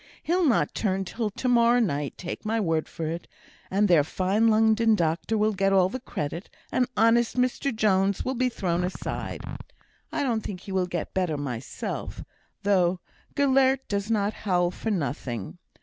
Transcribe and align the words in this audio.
He'll 0.23 0.47
not 0.47 0.73
turn 0.73 1.05
till 1.05 1.29
to 1.29 1.47
morrow 1.47 1.79
night, 1.79 2.17
take 2.17 2.43
my 2.43 2.59
word 2.59 2.89
for 2.89 3.05
it, 3.05 3.27
and 3.69 3.87
their 3.87 4.03
fine 4.03 4.47
London 4.47 4.95
doctor 4.95 5.37
will 5.37 5.53
get 5.53 5.71
all 5.71 5.89
the 5.89 5.99
credit, 5.99 6.49
and 6.71 6.87
honest 6.97 7.37
Mr 7.37 7.71
Jones 7.71 8.25
will 8.25 8.33
be 8.33 8.49
thrown 8.49 8.83
aside. 8.83 9.41
I 10.11 10.23
don't 10.23 10.41
think 10.41 10.61
he 10.61 10.71
will 10.71 10.87
get 10.87 11.13
better 11.13 11.37
myself, 11.37 12.23
though 12.63 12.99
Gelert 13.37 13.87
does 13.87 14.09
not 14.09 14.33
howl 14.33 14.71
for 14.71 14.89
nothing. 14.89 15.59